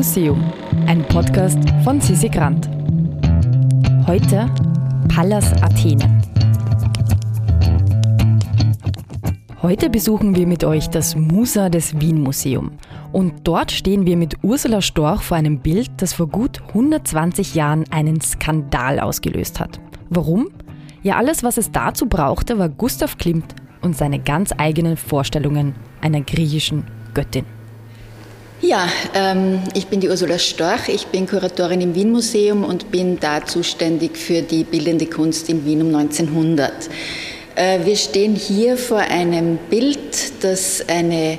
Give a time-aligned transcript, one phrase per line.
[0.00, 0.42] Museum,
[0.86, 2.70] ein Podcast von Sissi Grant.
[4.06, 4.50] Heute
[5.14, 6.22] Pallas Athene.
[9.60, 12.70] Heute besuchen wir mit euch das Musa des Wien Museum.
[13.12, 17.84] Und dort stehen wir mit Ursula Storch vor einem Bild, das vor gut 120 Jahren
[17.90, 19.80] einen Skandal ausgelöst hat.
[20.08, 20.48] Warum?
[21.02, 26.22] Ja, alles, was es dazu brauchte, war Gustav Klimt und seine ganz eigenen Vorstellungen einer
[26.22, 27.44] griechischen Göttin.
[28.62, 33.18] Ja, ähm, ich bin die Ursula Storch, ich bin Kuratorin im Wien Museum und bin
[33.18, 36.70] da zuständig für die bildende Kunst in Wien um 1900.
[37.54, 41.38] Äh, wir stehen hier vor einem Bild, das eine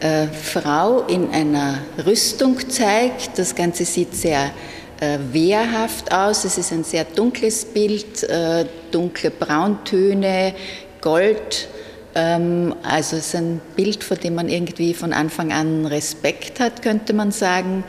[0.00, 3.38] äh, Frau in einer Rüstung zeigt.
[3.38, 4.50] Das Ganze sieht sehr
[4.98, 6.46] äh, wehrhaft aus.
[6.46, 10.54] Es ist ein sehr dunkles Bild, äh, dunkle Brauntöne,
[11.02, 11.68] Gold
[12.14, 17.12] also es ist ein Bild, vor dem man irgendwie von Anfang an Respekt hat, könnte
[17.12, 17.84] man sagen.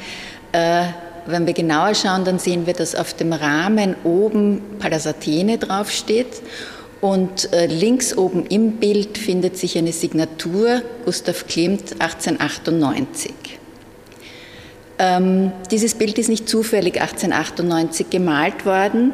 [0.52, 0.86] Äh,
[1.26, 6.41] wenn wir genauer schauen, dann sehen wir, dass auf dem Rahmen oben Pallas Athene draufsteht
[7.02, 13.34] und äh, links oben im Bild findet sich eine Signatur, Gustav Klimt 1898.
[14.99, 19.13] Ähm, dieses Bild ist nicht zufällig 1898 gemalt worden.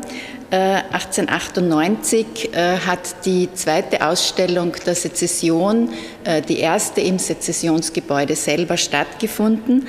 [0.52, 5.90] 1898 äh, äh, hat die zweite Ausstellung der Sezession,
[6.24, 9.88] äh, die erste im Sezessionsgebäude selber stattgefunden.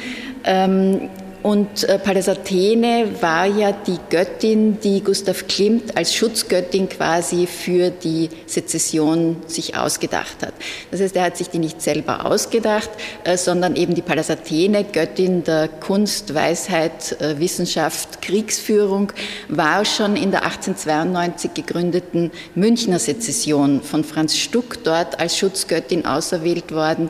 [1.43, 7.89] Und äh, Pallas Athene war ja die Göttin, die Gustav Klimt als Schutzgöttin quasi für
[7.91, 10.53] die Sezession sich ausgedacht hat.
[10.91, 12.91] Das heißt, er hat sich die nicht selber ausgedacht,
[13.25, 19.13] äh, sondern eben die Pallas Athene, Göttin der Kunst, Weisheit, äh, Wissenschaft, Kriegsführung,
[19.49, 26.73] war schon in der 1892 gegründeten Münchner Sezession von Franz Stuck dort als Schutzgöttin auserwählt
[26.73, 27.09] worden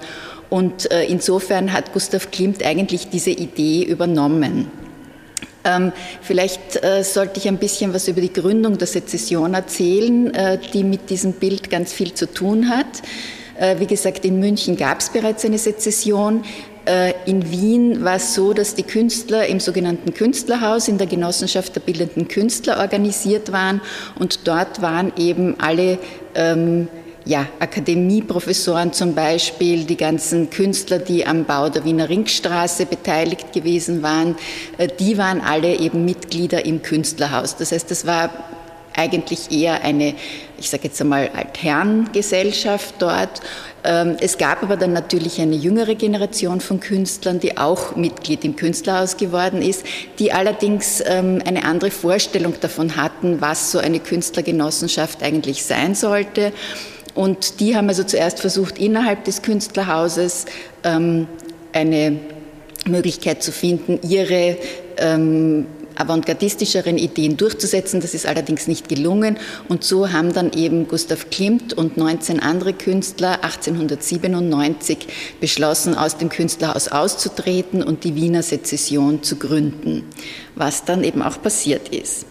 [0.50, 4.70] und äh, insofern hat Gustav Klimt eigentlich diese Idee übernommen.
[5.62, 10.58] Ähm, vielleicht äh, sollte ich ein bisschen was über die Gründung der Sezession erzählen, äh,
[10.72, 13.02] die mit diesem Bild ganz viel zu tun hat.
[13.76, 16.44] Wie gesagt, in München gab es bereits eine Sezession.
[17.26, 21.82] In Wien war es so, dass die Künstler im sogenannten Künstlerhaus in der Genossenschaft der
[21.82, 23.82] bildenden Künstler organisiert waren
[24.18, 25.98] und dort waren eben alle
[26.34, 26.88] ähm,
[27.24, 34.02] ja, Akademieprofessoren zum Beispiel, die ganzen Künstler, die am Bau der Wiener Ringstraße beteiligt gewesen
[34.02, 34.36] waren,
[34.78, 37.56] äh, die waren alle eben Mitglieder im Künstlerhaus.
[37.56, 38.30] Das heißt, das war
[38.96, 40.14] eigentlich eher eine,
[40.58, 43.40] ich sage jetzt einmal, Altherrengesellschaft dort.
[43.84, 48.56] Ähm, es gab aber dann natürlich eine jüngere Generation von Künstlern, die auch Mitglied im
[48.56, 49.84] Künstlerhaus geworden ist,
[50.18, 56.52] die allerdings ähm, eine andere Vorstellung davon hatten, was so eine Künstlergenossenschaft eigentlich sein sollte.
[57.14, 60.46] Und die haben also zuerst versucht, innerhalb des Künstlerhauses
[60.84, 61.26] ähm,
[61.72, 62.18] eine
[62.86, 64.56] Möglichkeit zu finden, ihre
[64.96, 65.66] ähm,
[65.96, 68.00] avantgardistischeren Ideen durchzusetzen.
[68.00, 69.38] Das ist allerdings nicht gelungen.
[69.68, 74.98] Und so haben dann eben Gustav Klimt und 19 andere Künstler 1897
[75.40, 80.04] beschlossen, aus dem Künstlerhaus auszutreten und die Wiener Sezession zu gründen,
[80.54, 82.24] was dann eben auch passiert ist.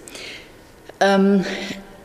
[0.99, 1.45] Ähm,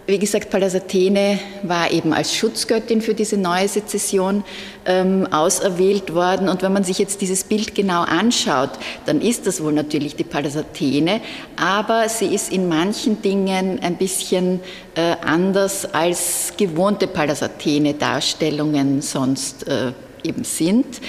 [0.06, 4.44] wie gesagt, Pallas Athene war eben als Schutzgöttin für diese neue Sezession
[4.84, 6.48] ähm, auserwählt worden.
[6.48, 8.70] Und wenn man sich jetzt dieses Bild genau anschaut,
[9.06, 11.20] dann ist das wohl natürlich die Pallas Athene,
[11.56, 14.60] aber sie ist in manchen Dingen ein bisschen
[14.94, 19.92] äh, anders als gewohnte Pallas Athene Darstellungen sonst äh,
[20.22, 21.00] eben sind.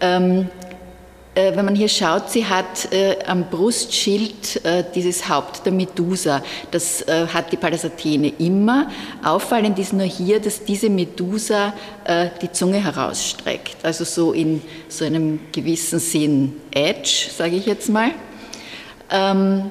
[0.00, 0.65] Ähm, äh,
[1.54, 6.42] wenn man hier schaut, sie hat äh, am Brustschild äh, dieses Haupt der Medusa.
[6.70, 8.88] Das äh, hat die Pallas Athene immer.
[9.22, 13.76] Auffallend ist nur hier, dass diese Medusa äh, die Zunge herausstreckt.
[13.82, 18.12] Also so in so einem gewissen Sinn Edge, sage ich jetzt mal.
[19.10, 19.70] Ähm,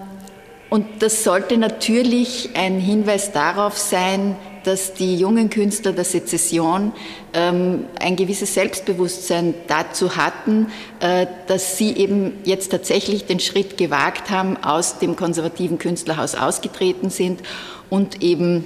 [0.70, 6.92] und das sollte natürlich ein Hinweis darauf sein, dass die jungen Künstler der Sezession
[7.34, 10.68] ähm, ein gewisses Selbstbewusstsein dazu hatten,
[11.00, 17.10] äh, dass sie eben jetzt tatsächlich den Schritt gewagt haben, aus dem konservativen Künstlerhaus ausgetreten
[17.10, 17.42] sind
[17.90, 18.64] und eben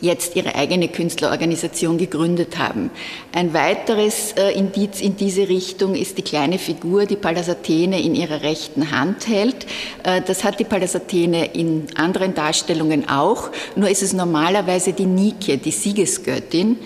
[0.00, 2.90] jetzt ihre eigene Künstlerorganisation gegründet haben.
[3.32, 8.14] Ein weiteres äh, Indiz in diese Richtung ist die kleine Figur, die Pallas Athene in
[8.14, 9.66] ihrer rechten Hand hält.
[10.02, 15.06] Äh, das hat die Pallas Athene in anderen Darstellungen auch, nur ist es normalerweise die
[15.06, 16.78] Nike, die Siegesgöttin,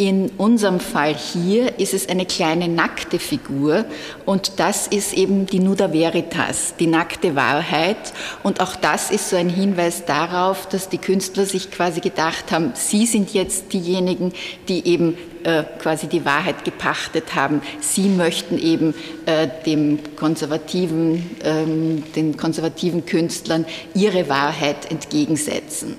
[0.00, 3.84] In unserem Fall hier ist es eine kleine nackte Figur
[4.24, 8.14] und das ist eben die Nuda Veritas, die nackte Wahrheit.
[8.42, 12.72] Und auch das ist so ein Hinweis darauf, dass die Künstler sich quasi gedacht haben,
[12.72, 14.32] sie sind jetzt diejenigen,
[14.68, 17.60] die eben äh, quasi die Wahrheit gepachtet haben.
[17.80, 18.94] Sie möchten eben
[19.26, 25.96] äh, dem konservativen, ähm, den konservativen Künstlern ihre Wahrheit entgegensetzen.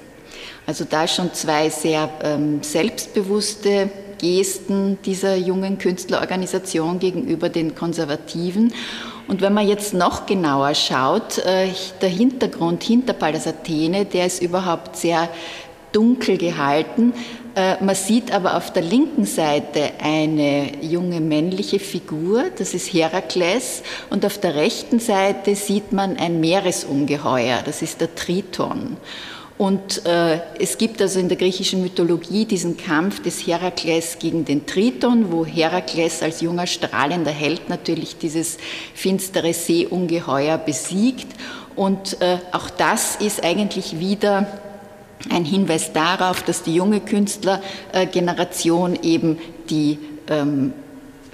[0.68, 8.74] Also da schon zwei sehr ähm, selbstbewusste Gesten dieser jungen Künstlerorganisation gegenüber den Konservativen.
[9.28, 11.70] Und wenn man jetzt noch genauer schaut, äh,
[12.02, 15.30] der Hintergrund hinter Pallas Athene, der ist überhaupt sehr
[15.92, 17.14] dunkel gehalten.
[17.56, 23.84] Äh, man sieht aber auf der linken Seite eine junge männliche Figur, das ist Herakles,
[24.10, 28.98] und auf der rechten Seite sieht man ein Meeresungeheuer, das ist der Triton.
[29.62, 34.66] Und äh, es gibt also in der griechischen Mythologie diesen Kampf des Herakles gegen den
[34.66, 38.58] Triton, wo Herakles als junger strahlender Held natürlich dieses
[38.96, 41.28] finstere Seeungeheuer besiegt.
[41.76, 44.48] Und äh, auch das ist eigentlich wieder
[45.30, 49.38] ein Hinweis darauf, dass die junge Künstlergeneration eben
[49.70, 50.74] die ähm,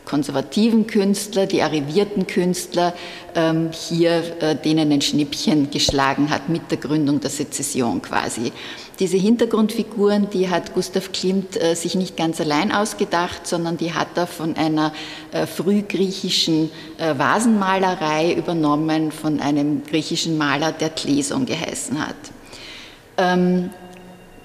[0.08, 2.94] konservativen Künstler, die arrivierten Künstler
[3.36, 8.54] ähm, hier äh, denen ein Schnippchen geschlagen hat mit der Gründung der Sezession quasi.
[9.00, 14.08] Diese Hintergrundfiguren, die hat Gustav Klimt äh, sich nicht ganz allein ausgedacht, sondern die hat
[14.16, 14.94] er von einer
[15.32, 22.16] äh, frühgriechischen äh, Vasenmalerei übernommen, von einem griechischen Maler, der Kleson geheißen hat.
[23.18, 23.72] Ähm,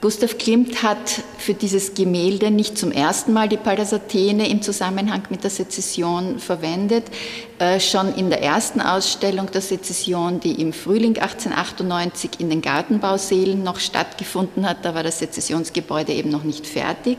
[0.03, 5.23] Gustav Klimt hat für dieses Gemälde nicht zum ersten Mal die Pallas Athene im Zusammenhang
[5.31, 7.05] mit der Sezession verwendet.
[7.61, 13.63] Äh, schon in der ersten Ausstellung der Sezession, die im Frühling 1898 in den Gartenbausälen
[13.63, 17.19] noch stattgefunden hat, da war das Sezessionsgebäude eben noch nicht fertig.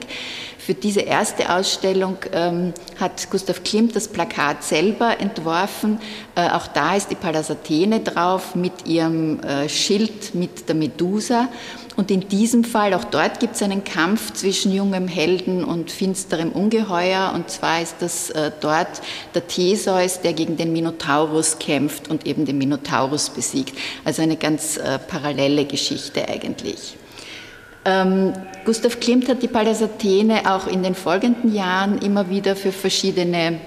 [0.58, 6.00] Für diese erste Ausstellung ähm, hat Gustav Klimt das Plakat selber entworfen.
[6.36, 11.48] Äh, auch da ist die Pallas Athene drauf mit ihrem äh, Schild mit der Medusa.
[11.96, 16.52] Und in diesem Fall, auch dort gibt es einen Kampf zwischen jungem Helden und finsterem
[16.52, 17.32] Ungeheuer.
[17.36, 19.00] Und zwar ist das äh, dort
[19.36, 23.78] der Theseus, der gegen den Minotaurus kämpft und eben den Minotaurus besiegt.
[24.04, 26.98] Also eine ganz äh, parallele Geschichte eigentlich.
[27.86, 28.34] Ähm,
[28.66, 33.60] Gustav Klimt hat die Pallas Athene auch in den folgenden Jahren immer wieder für verschiedene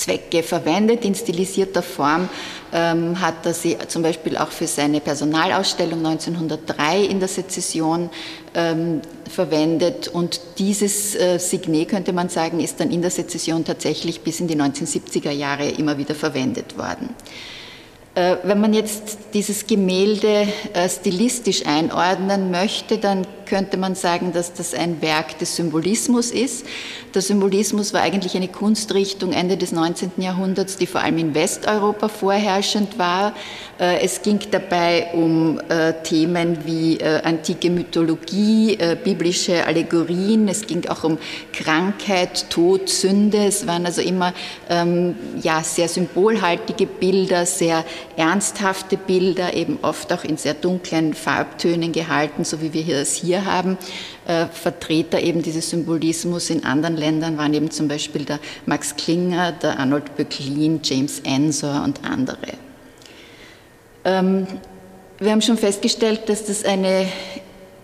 [0.00, 1.04] Zwecke verwendet.
[1.04, 2.28] In stilisierter Form
[2.72, 8.08] ähm, hat er sie zum Beispiel auch für seine Personalausstellung 1903 in der Sezession
[8.54, 10.08] ähm, verwendet.
[10.08, 14.48] Und dieses äh, Signet, könnte man sagen, ist dann in der Sezession tatsächlich bis in
[14.48, 17.14] die 1970er Jahre immer wieder verwendet worden.
[18.14, 24.54] Äh, wenn man jetzt dieses Gemälde äh, stilistisch einordnen möchte, dann könnte man sagen, dass
[24.54, 26.64] das ein Werk des Symbolismus ist.
[27.14, 30.12] Der Symbolismus war eigentlich eine Kunstrichtung Ende des 19.
[30.18, 33.34] Jahrhunderts, die vor allem in Westeuropa vorherrschend war.
[33.80, 40.46] Äh, es ging dabei um äh, Themen wie äh, antike Mythologie, biblische Allegorien.
[40.46, 41.18] Es ging auch um
[41.52, 43.38] Krankheit, Tod, Sünde.
[43.38, 44.32] Es waren also immer
[44.68, 47.84] ähm, ja, sehr symbolhaltige Bilder, sehr
[48.16, 53.39] ernsthafte Bilder, eben oft auch in sehr dunklen Farbtönen gehalten, so wie wir das hier
[53.44, 53.78] haben.
[54.26, 59.52] Äh, Vertreter eben dieses Symbolismus in anderen Ländern waren eben zum Beispiel der Max Klinger,
[59.52, 62.38] der Arnold Böcklin, James Ensor und andere.
[64.04, 64.46] Ähm,
[65.18, 67.06] wir haben schon festgestellt, dass das eine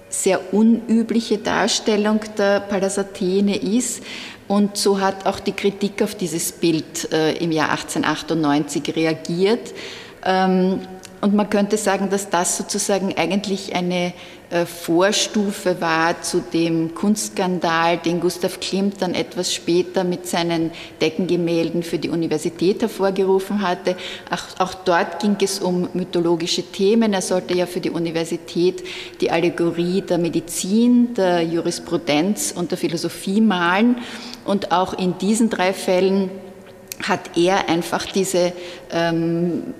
[0.08, 4.02] sehr unübliche Darstellung der Pallas Athene ist.
[4.48, 9.74] Und so hat auch die Kritik auf dieses Bild äh, im Jahr 1898 reagiert.
[10.24, 10.80] Ähm,
[11.26, 14.12] und man könnte sagen, dass das sozusagen eigentlich eine
[14.48, 21.82] äh, Vorstufe war zu dem Kunstskandal, den Gustav Klimt dann etwas später mit seinen Deckengemälden
[21.82, 23.96] für die Universität hervorgerufen hatte.
[24.30, 27.12] Auch, auch, dort ging es um mythologische Themen.
[27.12, 28.84] Er sollte ja für die Universität
[29.20, 33.96] die Allegorie der Medizin, der Jurisprudenz und der Philosophie malen.
[34.44, 36.30] Und auch in diesen drei Fällen
[37.02, 38.52] hat er einfach diese
[38.92, 39.74] ähm,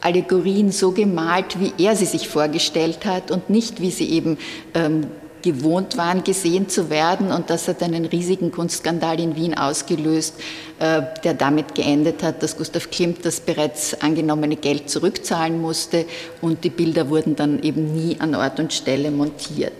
[0.00, 4.38] Allegorien so gemalt, wie er sie sich vorgestellt hat und nicht, wie sie eben
[4.74, 5.06] ähm,
[5.42, 7.32] gewohnt waren, gesehen zu werden.
[7.32, 10.34] Und das hat einen riesigen Kunstskandal in Wien ausgelöst,
[10.78, 16.04] äh, der damit geendet hat, dass Gustav Klimt das bereits angenommene Geld zurückzahlen musste
[16.40, 19.72] und die Bilder wurden dann eben nie an Ort und Stelle montiert.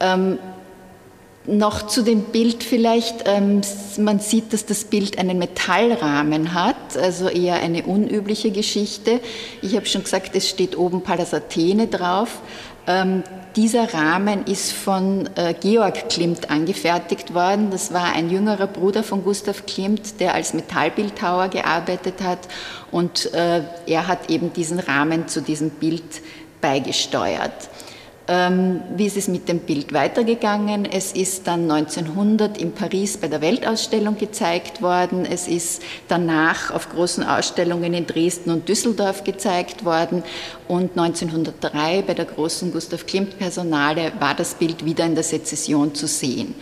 [0.00, 0.38] Ähm,
[1.46, 3.60] noch zu dem Bild vielleicht, ähm,
[3.98, 9.20] man sieht, dass das Bild einen Metallrahmen hat, also eher eine unübliche Geschichte.
[9.60, 12.40] Ich habe schon gesagt, es steht oben Pallas Athene drauf.
[12.86, 13.22] Ähm,
[13.56, 17.70] dieser Rahmen ist von äh, Georg Klimt angefertigt worden.
[17.70, 22.40] Das war ein jüngerer Bruder von Gustav Klimt, der als Metallbildhauer gearbeitet hat
[22.90, 26.22] und äh, er hat eben diesen Rahmen zu diesem Bild
[26.60, 27.68] beigesteuert.
[28.26, 30.86] Ähm, wie ist es mit dem Bild weitergegangen?
[30.86, 35.26] Es ist dann 1900 in Paris bei der Weltausstellung gezeigt worden.
[35.26, 40.22] Es ist danach auf großen Ausstellungen in Dresden und Düsseldorf gezeigt worden.
[40.68, 45.94] Und 1903 bei der großen Gustav Klimt Personale war das Bild wieder in der Sezession
[45.94, 46.54] zu sehen.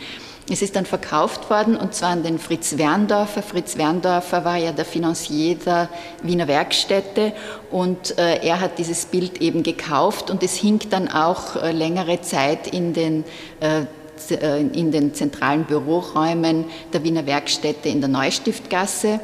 [0.50, 3.42] Es ist dann verkauft worden und zwar an den Fritz Werndorfer.
[3.42, 5.88] Fritz Werndorfer war ja der Finanzier der
[6.22, 7.32] Wiener Werkstätte
[7.70, 12.20] und äh, er hat dieses Bild eben gekauft und es hing dann auch äh, längere
[12.22, 13.24] Zeit in den
[13.60, 13.86] äh,
[14.30, 19.18] in den zentralen Büroräumen der Wiener Werkstätte in der Neustiftgasse.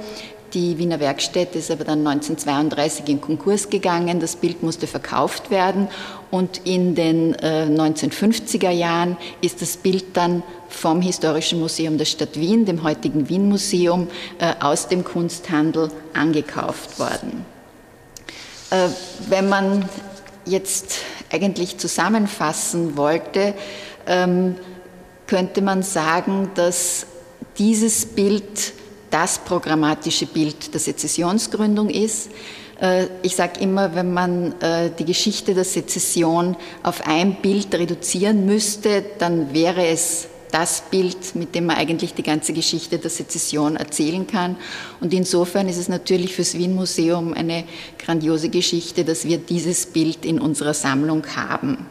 [0.54, 4.18] Die Wiener Werkstätte ist aber dann 1932 in Konkurs gegangen.
[4.18, 5.88] Das Bild musste verkauft werden
[6.30, 12.40] und in den äh, 1950er Jahren ist das Bild dann vom Historischen Museum der Stadt
[12.40, 17.44] Wien, dem heutigen Wien Museum, äh, aus dem Kunsthandel angekauft worden.
[18.70, 18.88] Äh,
[19.28, 19.86] wenn man
[20.46, 21.00] jetzt
[21.30, 23.52] eigentlich zusammenfassen wollte,
[24.06, 24.56] ähm,
[25.26, 27.06] könnte man sagen, dass
[27.58, 28.72] dieses Bild
[29.10, 32.30] das programmatische Bild der Sezessionsgründung ist.
[32.80, 38.46] Äh, ich sage immer, wenn man äh, die Geschichte der Sezession auf ein Bild reduzieren
[38.46, 43.76] müsste, dann wäre es das Bild, mit dem man eigentlich die ganze Geschichte der Sezession
[43.76, 44.56] erzählen kann.
[45.00, 47.64] Und insofern ist es natürlich fürs Wien Museum eine
[47.98, 51.86] grandiose Geschichte, dass wir dieses Bild in unserer Sammlung haben.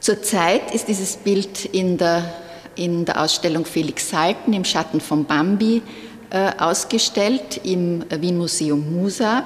[0.00, 2.32] Zurzeit ist dieses Bild in der
[2.76, 5.82] in der Ausstellung Felix Salten im Schatten von Bambi
[6.30, 9.44] äh, ausgestellt im Wien Museum Musa.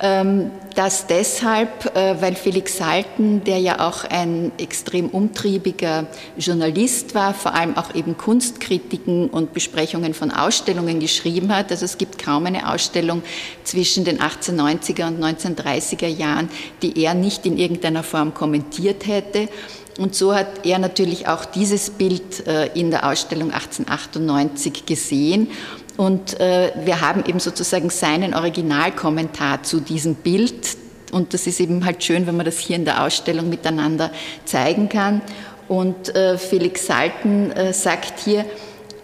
[0.00, 7.32] Ähm, das deshalb, äh, weil Felix Salten, der ja auch ein extrem umtriebiger Journalist war,
[7.32, 11.70] vor allem auch eben Kunstkritiken und Besprechungen von Ausstellungen geschrieben hat.
[11.70, 13.22] Also es gibt kaum eine Ausstellung
[13.62, 16.50] zwischen den 1890er und 1930er Jahren,
[16.82, 19.48] die er nicht in irgendeiner Form kommentiert hätte.
[19.98, 25.48] Und so hat er natürlich auch dieses Bild äh, in der Ausstellung 1898 gesehen.
[25.96, 30.76] Und äh, wir haben eben sozusagen seinen Originalkommentar zu diesem Bild.
[31.12, 34.10] Und das ist eben halt schön, wenn man das hier in der Ausstellung miteinander
[34.44, 35.20] zeigen kann.
[35.68, 38.44] Und äh, Felix Salten sagt hier,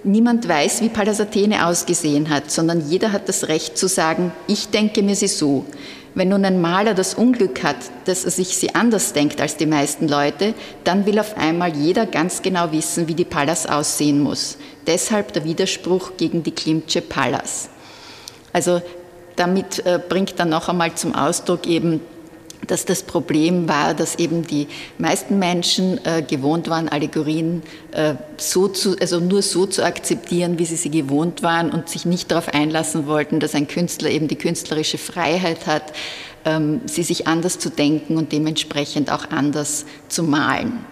[0.02, 4.68] niemand weiß, wie Pallas Athene ausgesehen hat, sondern jeder hat das Recht zu sagen, ich
[4.68, 5.64] denke mir sie so.
[6.14, 7.76] Wenn nun ein Maler das Unglück hat,
[8.06, 12.04] dass er sich sie anders denkt als die meisten Leute, dann will auf einmal jeder
[12.06, 14.58] ganz genau wissen, wie die Pallas aussehen muss.
[14.86, 17.68] Deshalb der Widerspruch gegen die Klimtsche Pallas.
[18.52, 18.82] Also
[19.36, 22.00] damit äh, bringt dann noch einmal zum Ausdruck eben,
[22.66, 27.62] dass das Problem war, dass eben die meisten Menschen äh, gewohnt waren, Allegorien
[27.92, 32.04] äh, so zu, also nur so zu akzeptieren, wie sie sie gewohnt waren und sich
[32.04, 35.92] nicht darauf einlassen wollten, dass ein Künstler eben die künstlerische Freiheit hat,
[36.44, 40.84] ähm, sie sich anders zu denken und dementsprechend auch anders zu malen.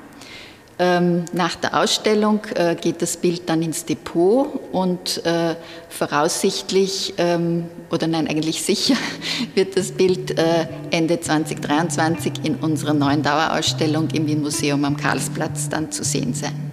[0.81, 5.57] Ähm, nach der Ausstellung äh, geht das Bild dann ins Depot und äh,
[5.89, 8.95] voraussichtlich, ähm, oder nein, eigentlich sicher,
[9.55, 15.69] wird das Bild äh, Ende 2023 in unserer neuen Dauerausstellung im Wien Museum am Karlsplatz
[15.69, 16.73] dann zu sehen sein.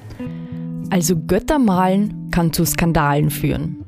[0.92, 3.85] Also Götter malen kann zu Skandalen führen.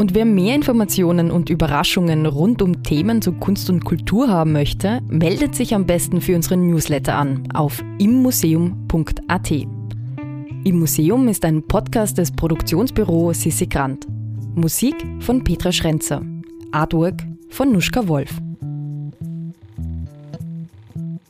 [0.00, 5.02] Und wer mehr Informationen und Überraschungen rund um Themen zu Kunst und Kultur haben möchte,
[5.10, 9.50] meldet sich am besten für unseren Newsletter an auf immuseum.at.
[9.50, 14.06] Im Museum ist ein Podcast des Produktionsbüros Sissi Grant.
[14.54, 16.22] Musik von Petra Schrenzer.
[16.72, 18.40] Artwork von Nuschka Wolf.